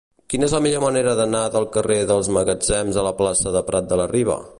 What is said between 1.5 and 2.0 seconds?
del carrer